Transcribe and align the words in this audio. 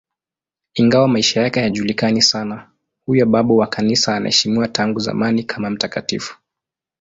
Ingawa 0.73 1.07
maisha 1.07 1.41
yake 1.41 1.59
hayajulikani 1.59 2.21
sana, 2.21 2.69
huyo 3.05 3.25
babu 3.25 3.57
wa 3.57 3.67
Kanisa 3.67 4.15
anaheshimiwa 4.15 4.67
tangu 4.67 4.99
zamani 4.99 5.43
kama 5.43 5.69
mtakatifu. 5.69 6.37